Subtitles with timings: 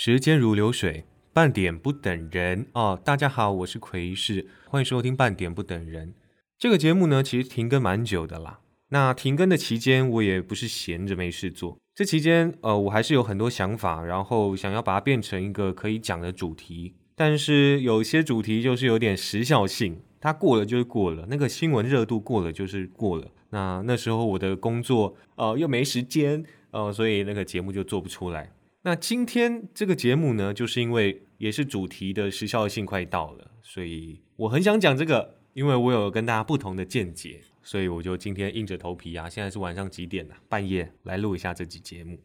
[0.00, 2.96] 时间如流水，半点不等人哦。
[3.04, 6.10] 大家好，我是奎士，欢迎收听《半点不等人》
[6.56, 7.20] 这个节目呢。
[7.20, 8.60] 其实停更蛮久的啦。
[8.90, 11.76] 那停更的期间，我也不是闲着没事做。
[11.96, 16.94] 这期间，呃，我还是有很多想法，然后想要把它变成一个可以讲的主题。
[17.16, 23.26] 但是有些主题就是有点时效性，它过了就是过了，那个新闻热度过了就是过了。
[23.50, 28.52] 那那时候我的工作，呃，又没时间，呃，所以那个节目就做不出来。
[28.88, 40.36] 那今天这个节目呢，就是因为也是主题的时效性快到了，所以我很想讲这个，因为我有跟大家不同的见解，所以我就今天硬着头皮啊，现在是晚上几点了？
[40.48, 42.18] 半夜来录一下这集节目。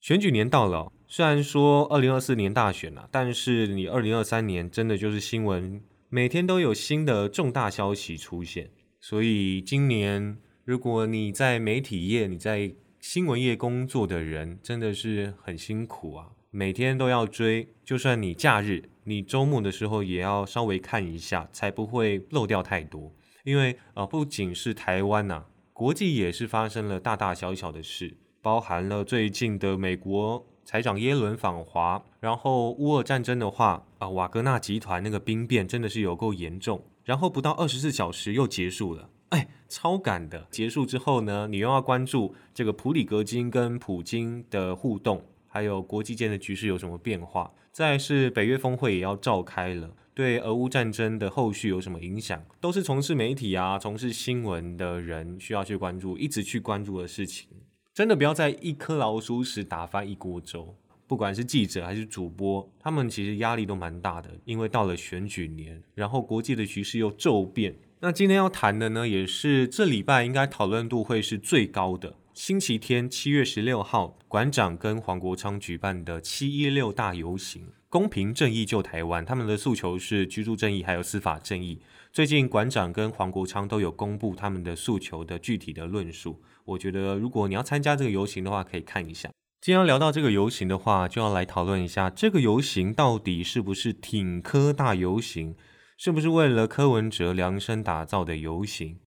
[0.00, 23.10] 选举年到了，虽然说二零二四年大选了，但是你二零二三年真的就是新闻每天都有新的重大消息出现，所以今年如果你在媒体业，你在新闻业工作的人真的是很辛苦啊，每天都要追，就算你假日、你周末的时候也要稍微看一下，才不会漏掉太多。
[23.42, 39.08] 因为呃，不仅是台湾呐，国际也是发生了大大小小的事，包含了最近的美国财长耶伦访华，然后乌俄战争的话啊，瓦格纳集团那个兵变真的是有够严重，然后不到二十四小时又结束了。
[39.30, 40.46] 哎，超赶的！
[40.50, 47.52] 结束之后呢，你又要关注这个普里格金跟普京的互动，还有国际间的局势有什么变化。
[47.72, 57.48] 再是北约峰会也要召开了，对俄乌战争的后续有什么影响，都是从事媒体啊、从事新闻的人需要去关注、一直去关注的事情。
[57.94, 60.76] 真的不要在一颗老鼠屎打翻一锅粥。
[61.06, 67.76] 不管是记者还是主播，他们其实压力都蛮大的，因为到了选举年，然后国际的局势又骤变。
[68.02, 72.16] 那今天要谈的呢，也是这礼拜应该讨论度会是最高的。
[72.32, 81.78] 星期天七月十六号，馆长跟黄国昌举办的七一六大游行，公平正义救台湾，他们的诉求是居住正义还有司法正义。
[82.10, 86.40] 最近馆长跟黄国昌都有公布他们的诉求的具体的论述。
[86.64, 89.28] 我觉得如果你要参加这个游行的话，可以看一下。
[89.60, 95.54] 今天要聊到这个游行的话，就要来讨论一下这个游行到底是不是挺科大游行。
[96.02, 99.00] 是不是为了柯文哲量身打造的游行？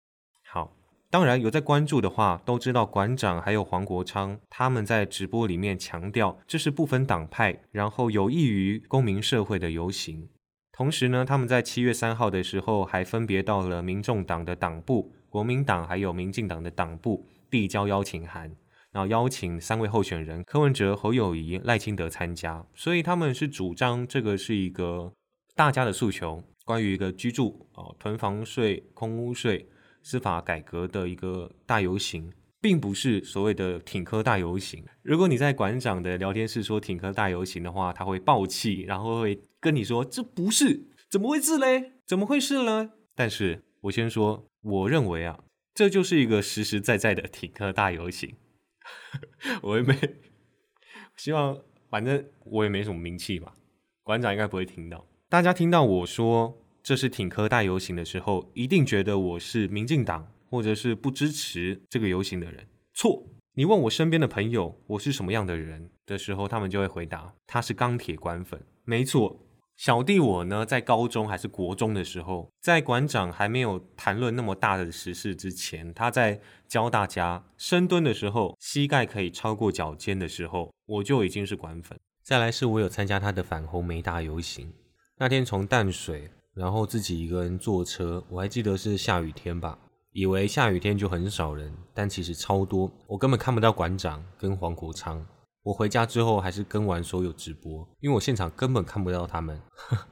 [0.46, 0.75] 好，
[1.09, 10.28] 当然有在关注的话，都知道馆长还有黄国昌他们在直播里面强调，这是不分党派，然后有益于公民社会的游行。
[10.74, 18.53] 同时呢，他们在七月三号的时候，还分别到了民众党的党部、国民党还有民进党的党部递交邀请函，
[18.91, 22.66] 然后邀请三位候选人柯文哲、侯友谊、赖清德参加。
[22.75, 25.13] 所以他们是主张这个是一个
[25.56, 26.44] 大家的诉求。
[26.66, 29.68] 关于一个居住哦，囤房税、空屋税、
[30.02, 34.86] 司法改革的一个大游行，并不是所谓的挺科大游行。
[35.02, 41.94] 如果你在馆长的聊天室说挺科大游行的话，他会爆气，然后会跟你说这不是，怎么会是嘞？
[42.06, 42.92] 怎么会是呢？
[43.16, 48.36] 但是我先说，我认为啊，这就是一个实实在在的挺科大游行。
[49.62, 49.98] 我也没
[51.18, 53.52] 希望，反正我也没什么名气嘛，
[54.04, 55.06] 馆长应该不会听到。
[55.31, 56.58] 大家听到我说。
[56.84, 62.68] 这是挺科大游行的时候，一定觉得我是民进党，或者是不支持这个游行的人。
[62.94, 68.62] 错，你问我身边的朋友我是什么样的人的时候，他们就会回答他是钢铁官粉。
[68.84, 69.40] 没错，
[69.78, 81.97] 小弟我呢，在高中还是国中的时候，在馆长还没有谈论那么大的时事之前，他在教大家深蹲的时候，膝盖可以超过脚尖的时候，我就已经是馆粉。
[82.22, 84.72] 再来是我有参加他的反红梅大游行，
[85.22, 86.32] 那天从淡水。
[86.56, 89.78] 然后自己一个人坐车，我还记得是下雨天吧，
[90.12, 95.24] 以为下雨天就很少人，但其实超多，我根本看不到馆长跟黄国昌。
[95.62, 99.62] 我回家之后还是跟完所有直播，因为我现场根本看不到他们。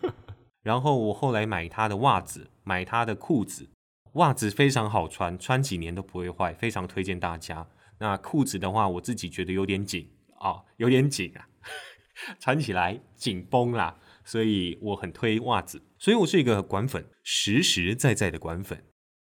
[0.62, 3.68] 然后我后来买他的袜子，买他的裤子，
[4.14, 7.68] 袜子非常好穿，穿几年都不会坏，非常推荐大家。
[8.00, 10.08] 那裤子的话，我自己觉得有点紧
[10.40, 11.50] 啊，有点紧啊，
[12.40, 13.98] 穿起来紧绷啦。
[14.24, 18.84] 所以我很推袜子，所以我是一个管粉，实实在在的管粉。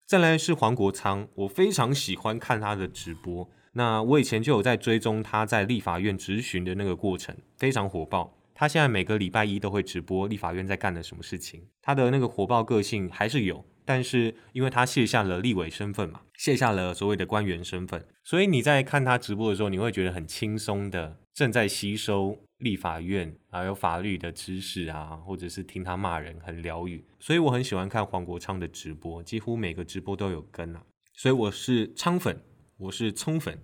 [0.05, 3.49] 再来是黄国昌，我非常喜欢看他的直播。
[3.73, 8.37] 那我以前就有在追踪他在立法院质询的那个过程，非常火爆。
[8.53, 22.37] 他现在每个礼拜一都会直播立法院在干的什么事情，他的那个火爆个性还是有，但是因为他卸下了立委身份嘛，卸下了所谓的官员身份，所以你在看他直播的时候，你会觉得很轻松的正在吸收。
[22.59, 30.83] 立法院还有法律的知识啊，或者是听他骂人很疗愈，所以我很喜欢看黄国昌的直播，几乎每个直播都有跟啊，
[31.15, 32.39] 所以我是昌粉，
[32.77, 33.59] 我是葱粉。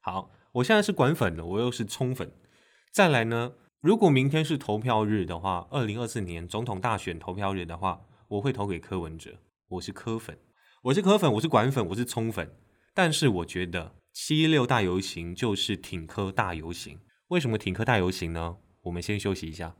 [0.00, 2.32] 好，我现在是管粉的，我又是葱粉。
[2.90, 9.34] 再来呢，如果明天是投票日的话，二零二四年总统大选投票日的话，我会投给柯文哲。
[9.72, 10.38] 我是柯粉，
[10.84, 12.56] 我是柯粉，我是管粉，我是葱粉。
[12.94, 16.98] 但是我觉得七一六大游行就是挺柯大游行。
[17.26, 18.56] 为什么挺柯大游行呢？
[18.84, 19.76] 我们先休息一下。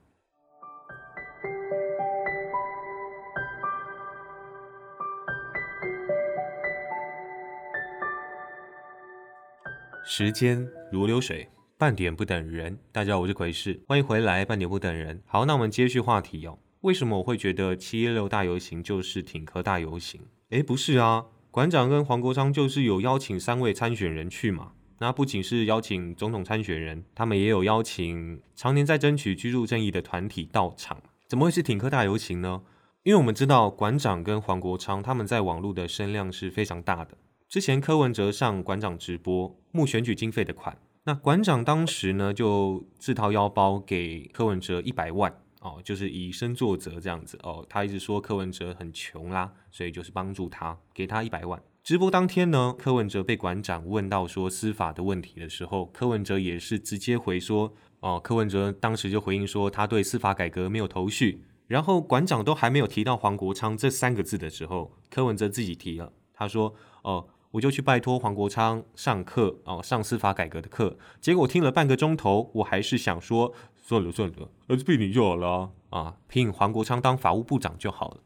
[10.04, 11.48] 时间如流水。
[11.78, 14.44] 半点不等人，大家好，我是奎士，欢迎回来。
[14.44, 16.58] 半点不等人，好，那我们接续话题哦。
[16.82, 20.20] 为什么我会觉得七一六大游行就是挺科大游行？
[20.50, 24.72] 诶，不是啊，馆长跟黄国昌就是有邀请三位参选人去嘛。
[25.00, 31.00] 那不仅是邀请总统参选人，他们也有邀请常年在争取居住正义的团体到场。
[31.26, 32.62] 怎么会是挺科大游行呢？
[33.02, 37.16] 因为我们知道馆长跟黄国昌他们在网络的声量是非常大的。
[37.48, 40.76] 之前柯文哲上馆长直播募选举经费的款。
[41.04, 45.34] 那馆长当时呢，就自掏腰包给柯文哲一百万
[45.68, 47.64] 哦，就是以身作则这样子哦。
[47.68, 51.62] 他一直说柯文哲很穷啦，所以就是帮助他，给他一百万。
[51.84, 61.44] 直播当天呢，柯文哲被馆长问到说司法的问题的时候，柯文哲也是直接回说哦，柯文哲当时就回应说他对司法改革没有头绪。
[61.66, 67.28] 然后馆长都还没有提到黄国昌这三个字的时候，柯文哲自己提了，他说哦。
[67.52, 70.96] 我就去拜托黄国昌上课哦，上司法改革的课。
[71.20, 78.18] 结果听了半个钟头，我还是想说算了算了，还是聘你就好了啊，聘黄国昌当法务部长就好了。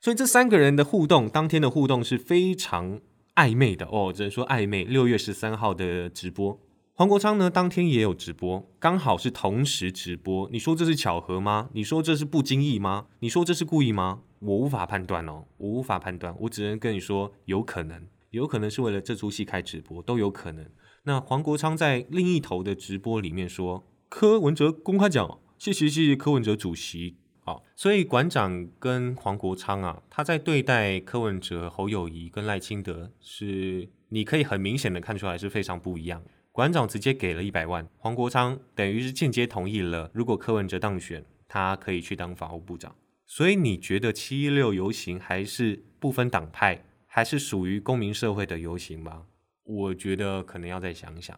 [0.00, 3.00] 所以这三个人的互动，当天的互动是非常
[3.34, 4.84] 暧昧的哦，只能说暧昧。
[4.84, 6.60] 六月十三号的直播，
[6.94, 10.48] 黄国昌呢当天也有直播，刚好是同时直播。
[10.52, 11.68] 你说这是巧合吗？
[11.72, 13.06] 你说这是不经意吗？
[13.18, 14.20] 你说这是故意吗？
[14.38, 18.00] 我无法判断哦，我无法判断，我只能跟你说有可能。
[18.30, 20.66] 有可能是为了这出戏开直播，都有可能。
[21.04, 36.22] 那黄国昌在另一头的直播里面说：“柯文哲公开讲，谢谢谢谢柯文哲主席。”好，所以馆长跟黄国昌啊，他在对待柯文哲、侯友谊跟赖清德，是你可以很明显的看出来是非常不一样。
[36.52, 42.94] 馆长直接给了一百万，黄国昌等于是间接同意了，如果柯文哲当选，他可以去当法务部长。
[43.26, 46.84] 所以你觉得七一六游行还是不分党派？
[47.10, 49.24] 还是属于公民社会的游行吧，
[49.64, 51.36] 我觉得可能要再想想。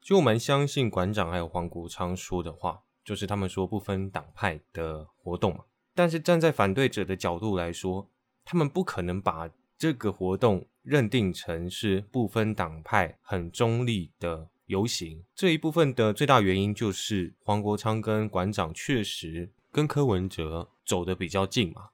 [0.00, 5.60] 就我们相信馆长还有黄国昌说的话，就是他们说不分党派的活动嘛。
[5.94, 8.10] 但是站在反对者的角度来说，
[8.44, 9.48] 他们不可能把
[9.78, 15.22] 这个活动认定成是不分党派、很中立的游行。
[15.34, 21.90] 这一部分的最大原因就是黄国昌跟馆长确实跟柯文哲走得比较近嘛。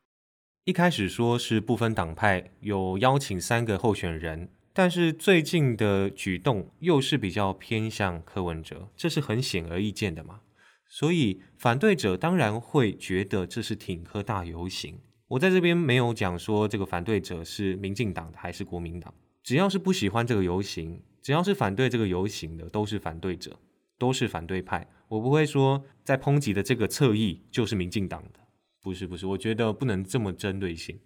[0.68, 10.40] 一开始说是不分党派，有邀请三个候选人，但是最近的举动又是比较偏向柯文哲，这是很显而易见的嘛。
[10.86, 14.98] 所以反对者当然会觉得这是挺柯大游行。
[15.28, 23.58] 我在这边没有讲说这个反对者是民进党的还是国民党，只要是不喜欢这个游行，只要是反对这个游行的，都是反对者，
[23.98, 24.86] 都是反对派。
[25.08, 28.40] 我不会说在抨击的这个侧翼就是民进党的。
[28.82, 31.00] 不是不是，我觉得不能这么针对性。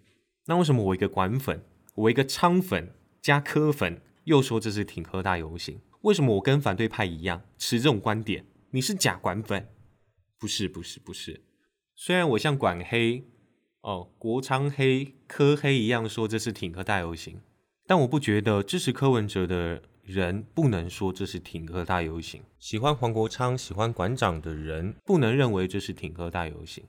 [0.45, 1.63] 那为什么我一个管粉，
[1.95, 5.79] 我一个昌粉加科粉，又说这是挺科大游行？
[6.01, 8.45] 为什么我跟反对派一样持这种观点？
[8.71, 9.69] 你是假管粉？
[10.37, 11.41] 不是不是不是。
[11.95, 13.23] 虽然我像管黑
[13.81, 17.39] 哦国昌黑科黑一样说这是挺科大游行，
[17.87, 22.43] 但我不觉得支持柯文哲的人不能说这是挺科大游行。
[22.59, 26.83] 喜欢黄国昌、喜欢馆长的人不能认为这是挺科大游行。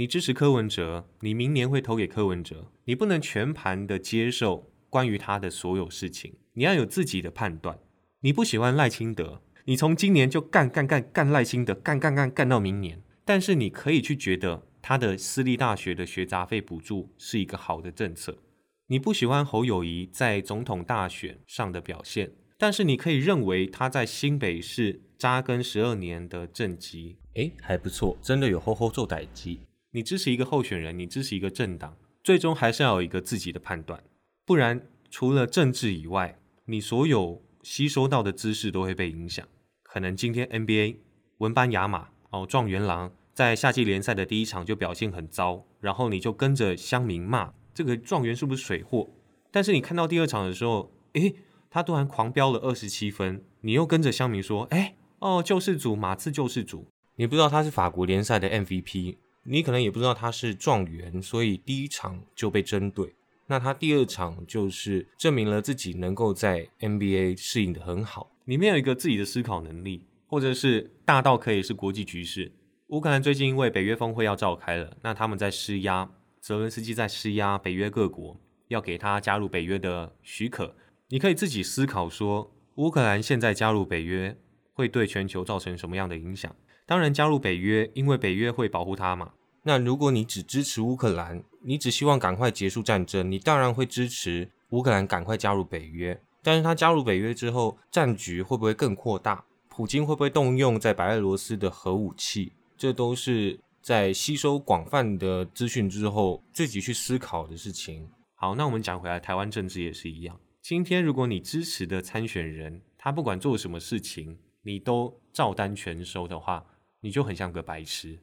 [0.00, 2.72] 你支持柯文哲，你明年会投给柯文哲。
[2.86, 7.78] 你不能全盘的接受关于他的所有事情，你要有自己的判断。
[8.20, 13.02] 你不喜欢赖清德，你从今年就干干干干赖清德，干干干干到明年。
[13.26, 18.38] 但是你可以去觉得他的私立大学的学杂费补助是一个好的政策。
[18.86, 29.60] 你不喜欢侯友谊在总统大选上的表现，但是你可以认为他在新北市扎根十二年的政绩，诶，还不错，真的有厚厚做代绩。
[29.92, 34.02] 你支持一个候选人，你支持一个政党，最终还是要有一个自己的判断，
[34.46, 39.46] 不然除了政治以外，你所有吸收到的知识都会被影响。
[39.82, 40.98] 可能今天 NBA
[41.38, 49.10] 文班亚马哦，状元郎在夏季联赛的第一场就表现很糟，然后你就跟着乡民骂这个状元是不是水货？
[49.50, 51.34] 但是你看到第二场的时候，诶，
[51.68, 59.16] 他突然狂飙了二十七分，你又跟着乡民说，诶，哦，救世主马刺救世主，你不知道他是法国联赛的 MVP。
[59.50, 63.12] 你可能也不知道他是状元，所以第一场就被针对。
[63.48, 68.30] 那他第二场就是证明了自己能够在 NBA 适应的很好。
[68.44, 72.52] 你没有一个自己的思考能力，或者是大到可以是国际局势，
[72.90, 76.08] 乌克兰最近因为北约峰会要召开了，那他们在施压，
[76.40, 80.76] 泽伦斯基在施压北约各国，要给他加入北约的许可。
[81.08, 84.38] 你可以自己思考说，乌克兰现在加入北约
[84.72, 86.54] 会对全球造成什么样的影响？
[86.86, 89.32] 当然，加入北约，因为北约会保护他嘛。
[89.62, 96.20] 那如果你只支持乌克兰，你只希望赶快结束战争，你当然会支持乌克兰赶快加入北约。
[96.42, 99.44] 但是他加入北约之后，战局会不会更扩大？
[99.68, 102.52] 普京会不会动用在白俄罗斯的核武器？
[102.76, 108.08] 这都是在吸收广泛的资讯之后自己去思考的事情。
[108.34, 110.40] 好，那我们讲回来，台湾政治也是一样。
[110.62, 116.64] 今天如果你支持的参选人，他不管做什么事情，你都照单全收的话，
[117.00, 118.18] 你就很像个白痴，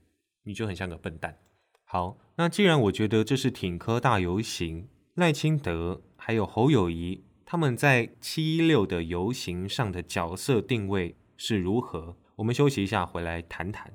[0.47, 1.37] 你就很像个笨蛋。
[1.83, 12.15] 好，那既然我觉得这是挺科大游行，赖清德还有侯友谊他们在七一六的游行上的角色定位是如何？
[12.37, 13.91] 我们休息一下，回来谈谈。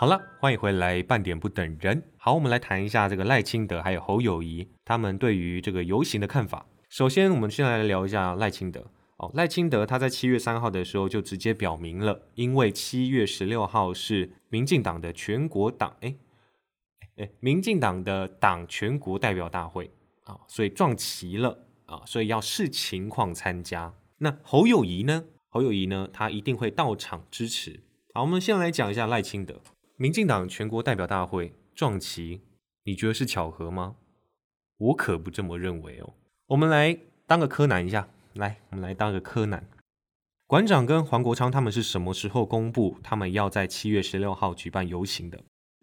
[0.00, 2.02] 好了，欢迎回来，半点不等人。
[2.16, 6.64] 好，我们来谈一下这个赖清德还有侯友谊他们对于这个游行的看法。
[6.88, 8.82] 首先，我们先来聊一下赖清德。
[9.18, 16.16] 哦，赖清德他在七月三号的时候就直接表明了，因为七月十六号是民进党的全国党，哎
[17.18, 19.90] 哎，民进党的党全国代表大会
[20.24, 23.92] 啊，所以撞齐了啊，所以要视情况参加。
[24.16, 25.24] 那侯友谊呢？
[25.50, 26.08] 侯友谊呢？
[26.10, 27.82] 他一定会到场支持。
[28.14, 29.60] 好，我们先来讲一下赖清德。
[30.00, 32.40] 民进党全国代表大会撞旗，
[32.84, 33.96] 你觉得是巧合吗？
[34.78, 36.14] 我可不这么认为哦。
[36.46, 39.68] 我们来当个柯南一下，来，我们来当个柯南。
[40.46, 45.38] 馆长跟黄国昌他们是什么时候公布他们要在七月十六号举办游行的？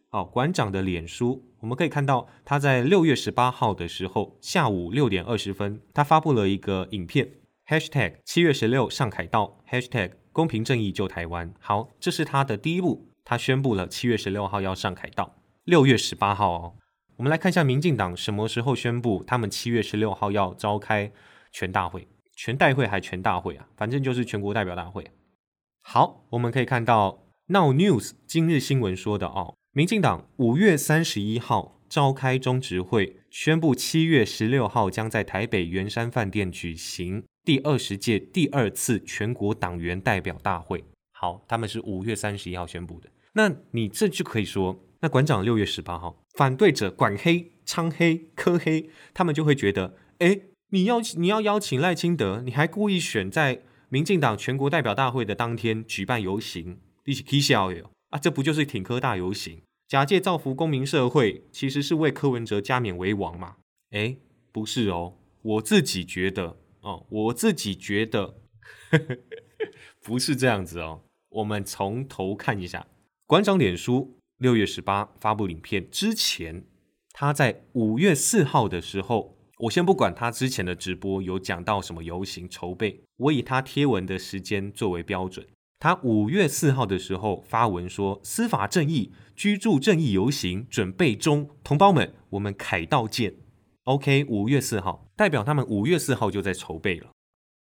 [0.10, 7.34] 好，馆长的脸书，我们可以看到他在六月十八号的时候下午六点二十分，他发布了一个影片
[7.68, 11.54] ，#hashtag 七月十六上凯道 #hashtag 公平正义救台湾。
[11.60, 13.06] 好，这是他的第一步。
[13.30, 16.76] 他宣布了七月十六号要上凯道，六月十八号哦。
[17.18, 21.12] 我们来看一下民进党什么时候宣布他们七月十六号要召开
[21.52, 22.08] 全大会、
[22.38, 23.68] 全代会还全大会啊？
[23.76, 25.12] 反正就是全国代表大会。
[25.82, 40.86] 好，我们可以看到 Now News 今日新闻说的哦，民进党五月三十一号召开中执会，宣布七月十六号将在台北圆山饭店举行第二十届第二次全国党员代表大会。
[41.12, 43.10] 好，他们是五月三十一号宣布的。
[43.38, 50.40] 那你这就可以说，那馆长六月十八号，反对者管黑、昌黑、科黑，他们就会觉得，哎，
[50.72, 63.58] 你要你要邀请赖清德，你还故意选在民进党全国代表大会的当天举办游行，一起 K 笑哟啊，这不就是挺科大游行，假借造福公民社会，其实是为柯文哲加冕为王嘛？
[63.92, 64.18] 哎，
[64.52, 65.14] 不是哦，
[65.44, 68.40] 我自己觉得哦，我自己觉得
[68.90, 69.18] 呵呵
[70.04, 72.88] 不是这样子哦，我们从头看一下。
[73.28, 76.64] 馆长脸书六月十八发布影片之前，
[77.12, 85.46] 他在五月四号的时候，我先不管他之前的直播有讲到什么游行筹备，我以他贴文的时间作为标准。
[85.78, 93.36] 他五月四号的时候发文说：“司法正义、居住正义游行准备中，同胞们，我们凯道见。”
[93.84, 97.12] OK，五月四号代表他们五月四号就在筹备了，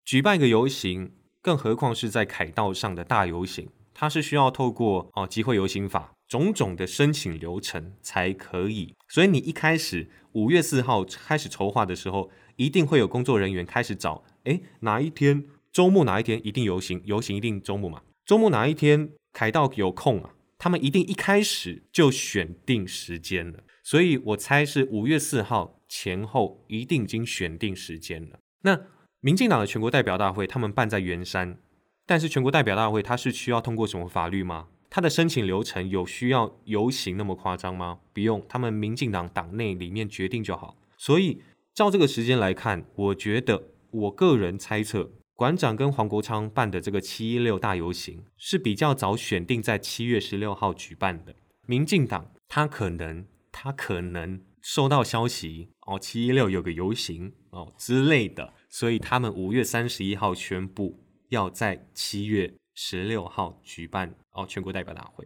[0.03, 1.11] 举办一个游行，
[1.43, 3.69] 更何况是在凯道上的大游行。
[3.93, 20.33] 它是需要透过哦集会游行法种种的申请流程才可以，所以你一开始五月四号开始筹划的时候，一定会有工作人员开始找，哎哪一天周末哪一天一定游行，游行一定周末嘛，周末哪一天凯道有空啊？
[20.57, 28.39] 他们一定一开始就选定时间了，所以我猜是五月四号前后一定已经选定时间了。
[28.61, 28.79] 那
[29.19, 31.57] 民进党的全国代表大会，他们办在圆山。
[32.05, 34.67] 但是全国代表大会它是需要通过什么法律吗？
[34.89, 37.99] 它的申请流程有需要游行那么夸张吗？
[38.13, 40.77] 不用，他们民进党党内里面决定就好。
[40.97, 41.41] 所以
[41.73, 51.33] 照这个时间来看，我觉得我个人猜测，馆长跟黄国昌办的这个七一六大游行是比较早选定在七月十六号举办的。
[51.65, 60.99] 民进党他可能他可能收到消息哦，七一六有个游行哦之类的，所以他们五月三十一号宣布。
[61.33, 65.25] 要在七月十六号举办哦全国代表大会，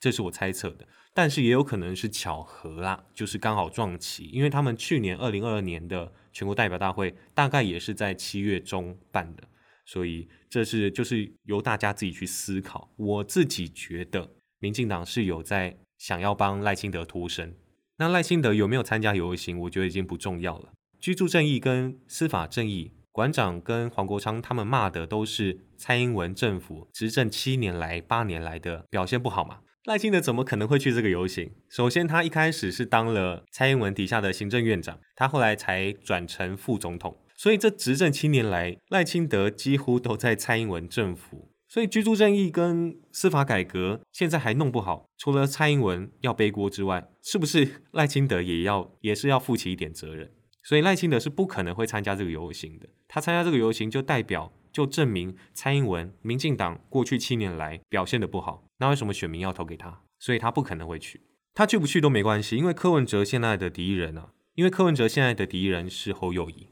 [0.00, 9.44] 这是我猜测的，但是也有可能是巧合啦，就是刚好撞齐，因为他们去年二零二二年的全国代表大会大概也是在七月中办的，
[9.84, 12.90] 所以这是就是由大家自己去思考。
[12.96, 17.54] 我自己觉得，民进党是有在想要帮赖清德脱身，
[17.98, 20.72] 那赖清德有没有参加游行，我觉得已经不重要了。
[20.98, 29.60] 居住正义跟司法正义，馆长跟黄国昌他们骂的都是蔡英文政府执政七年来、八年来的表现不好嘛？
[29.86, 31.50] 赖清德怎么可能会去这个游行？
[31.70, 41.50] 首先，他一开始是当了蔡英文底下的行政院长，他后来才转成副总统，所以这执政七年来，赖清德几乎都在蔡英文政府。
[41.66, 50.30] 所以居住正义跟司法改革现在还弄不好，除了蔡英文要背锅之外，是不是赖清德也要也是要负起一点责任？
[50.66, 52.88] 所以赖清德是不可能会参加这个游行的。
[53.06, 58.64] 他参加这个游行就代表就证明蔡英文、民进党过去七年来表现的不好。
[58.78, 60.00] 那为什么选民要投给他？
[60.18, 61.20] 所以他不可能会去。
[61.54, 66.66] 他去不去都没关系，因为柯文哲现在的敌人啊，因为柯文哲现在的敌人是侯友谊。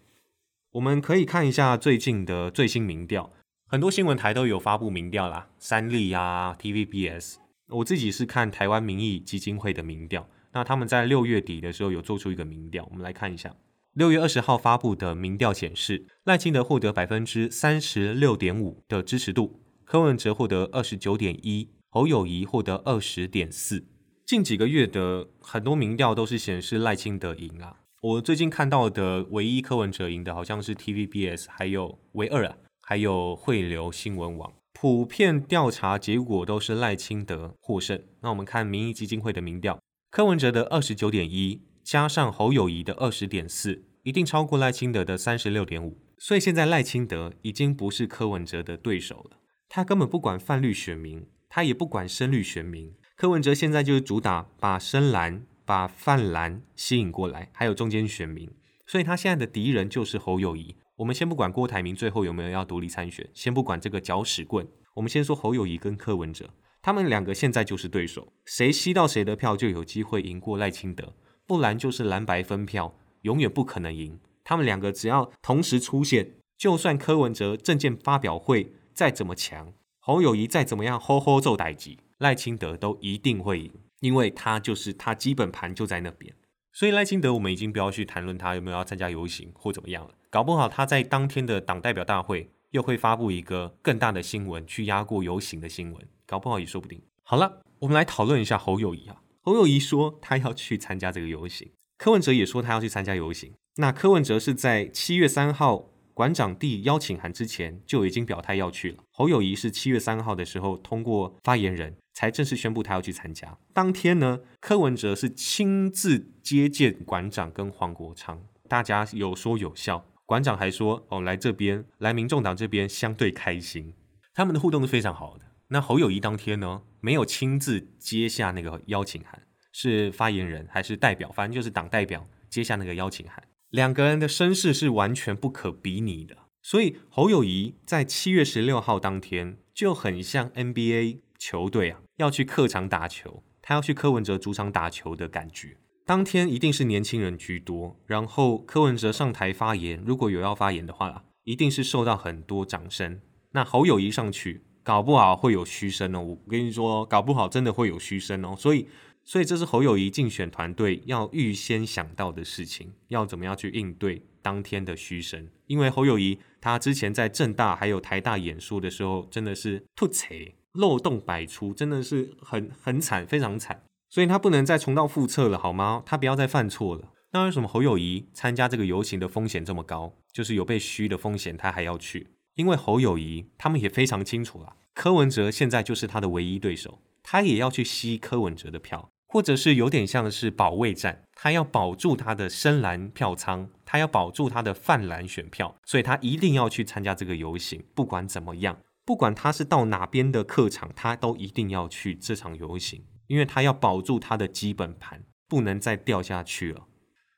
[0.72, 3.30] 我们可以看一下最近的最新民调，
[3.68, 7.36] 很多新闻台都有发布民调啦，三立啊、TVBS。
[7.68, 13.54] 我自己是看台湾民意基金会的民调，那他们在六月底的时候有做出一个民调，我们来看一下。
[13.94, 23.86] 六月二十号发布的民调显示，赖清德获得百分之三十六点五的支持度，柯文哲获得二十九点一，侯友谊获得二十点四。
[24.26, 27.76] 近几个月的很多民调都是显示赖清德赢啊。
[28.02, 38.02] 我最近看到的唯一柯文哲赢的，好像是 TVBS，还有唯二啊，还有汇流新闻网，普遍调查结果都是赖清德获胜。
[38.22, 39.78] 那我们看民意基金会的民调，
[40.10, 41.62] 柯文哲的二十九点一。
[41.84, 49.36] 加上侯友谊的二十点四，一定超过赖清德的三十六点五，所以现在赖清德已经不是柯文哲的对手了。
[49.68, 52.94] 他根本不管泛绿选民，他也不管深绿选民。
[53.16, 58.50] 柯文哲现在就是主打把深蓝、把泛蓝吸引过来，还有中间选民。
[58.86, 60.76] 所以他现在的敌人就是侯友谊。
[60.96, 66.48] 我们先不管郭台铭最后有没有要独立参选，先不管这个搅屎棍，我们先说侯友谊跟柯文哲，
[66.80, 71.12] 他们两个现在就是对手，谁吸到谁的票就有机会赢过赖清德。
[71.46, 74.18] 不然就是蓝白分票，永远不可能赢。
[74.42, 86.34] 他们两个只要同时出现，就算柯文哲证件发表会再怎么强，侯友谊再怎么样吼吼奏歹吉，赖清德都一定会赢，因为他就是他基本盘就在那边。
[86.72, 90.10] 所以赖清德，我们已经不要去谈论他有没有要参加游行或怎么样了。
[90.28, 97.00] 搞不好他在当天的党代表大会又会发布一个更大的新闻，去压过游行的新闻，搞不好也说不定。
[97.22, 99.22] 好了，我们来讨论一下侯友谊啊。
[99.46, 103.52] 侯友谊说他要去参加这个游行，柯文哲也说他要去参加游行。
[103.76, 109.04] 那柯文哲是在七月三号馆长递邀请函之前就已经表态要去了。
[109.10, 113.58] 侯友谊是七月三号的时候通过发言人才正式宣布他要去参加。
[113.74, 120.06] 当天呢，柯文哲是亲自接见馆长跟黄国昌，大家有说有笑。
[120.24, 123.92] 馆长还说：“哦，来这边，来民众党这边相对开心。”
[124.32, 125.44] 他们的互动是非常好的。
[125.68, 129.42] 那侯友谊当天呢，没有亲自接下那个邀请函，
[129.74, 131.30] 是发言人还是代表？
[131.32, 133.44] 反正就是党代表接下那个邀请函。
[133.68, 145.76] 两个人的身世是完全不可比拟的，所以侯友谊在七月十六号当天就很像 NBA 球队啊，要去客场打球，他要去柯文哲主场打球的感觉。
[146.06, 153.20] 当天一定是年轻人居多，然后柯文哲上台发言，如果有要发言的话，一定是受到很多掌声。
[153.52, 154.62] 那侯友谊上去。
[154.84, 158.54] 搞不好会有嘘声哦，我跟你说，搞不好真的会有嘘声哦。
[158.56, 158.86] 所以，
[159.24, 165.48] 所以这是侯友谊竞选团队要预先想到的事情，要怎么样去应对当天的嘘声。
[165.66, 173.82] 因为侯友谊他之前在正大还有台大演说的时候，真的是突贼漏洞百出，真的是很很惨，非常惨。
[174.10, 176.02] 所以他不能再重蹈覆辙了，好吗？
[176.04, 177.08] 他不要再犯错了。
[177.32, 180.12] 那为什么侯友谊参加这个游行的风险这么高？
[180.30, 182.28] 就是有被嘘的风险，他还要去。
[182.54, 206.86] 因为侯友谊他们也非常清楚了，柯文哲现在就是他的唯一对手，他也要去吸柯文哲的票，或者是有点像是保卫战，他要保住他的深蓝票仓，他要保住他的泛蓝选票，所以他一定要去参加这个游行，不管怎么样，不管他是到哪边的客场，他都一定要去这场游行，因为他要保住他的基本盘，不能再掉下去了。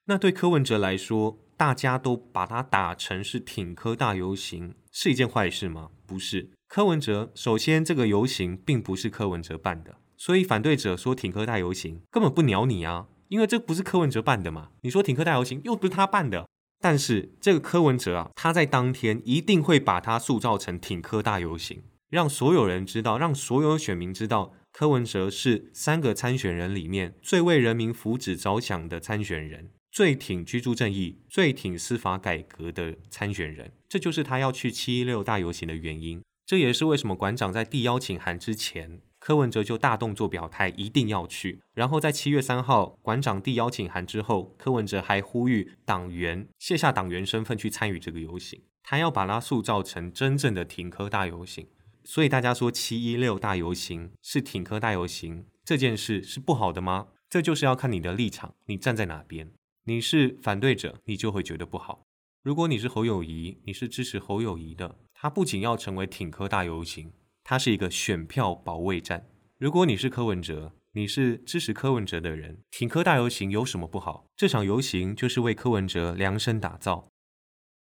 [0.05, 4.75] 那对柯文哲来说，大家都把它打成是挺科大游行。
[4.93, 5.91] 是一件坏事吗？
[6.07, 6.51] 不是。
[6.69, 14.71] 柯文哲首先，这个游行并不是柯文哲办的，所以反对者说挺科大游行根本不鸟你啊，因为这不是柯文哲办的嘛。
[14.81, 16.49] 你说挺科大游行又不是他办的，
[16.81, 29.71] 但是这个柯文哲啊，他在当天一定会把它塑造成挺科大游行，让所有人知道，让所有选民知道，柯文哲是三个参选人里面最为人民福祉着想的参选人。
[29.97, 36.23] 最挺居住正义、最挺司法改革的参选人，这就是他要去七一六大游行的原因。
[36.45, 41.63] 这也是为什么馆长在递邀请函之前，柯文哲就大动作表态，一定要去。
[41.73, 51.67] 然后在七月三号馆长递邀请函之后，柯文哲还呼吁党员卸下党员身份去参与这个游行，他要把它塑造成真正的挺柯大游行。
[52.05, 57.07] 所以大家说七一六大游行是挺柯大游行这件事是不好的吗？
[57.31, 59.53] 这就是要看你的立场，你站在哪边。
[59.89, 62.03] 你是反对者，你就会觉得不好。
[62.43, 67.13] 如果你是侯友谊，你是支持侯友谊的，他不仅要成为挺科大游行，
[67.45, 69.29] 他是一个选票保卫战。
[69.59, 74.27] 如果你是柯文哲，你是支持柯文哲的人，挺科大游行有什么不好？
[74.37, 77.09] 这场游行就是为柯文哲量身打造。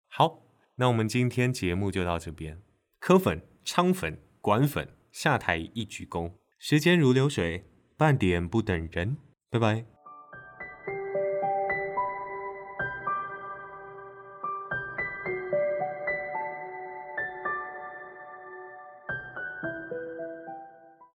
[0.08, 0.42] 好，
[0.74, 2.60] 那我们今天节目就到这边。
[3.00, 7.64] 柯粉、昌粉、管粉下台一鞠躬，时间如流水，
[7.96, 9.16] 半点不等人。
[9.48, 9.93] 拜拜。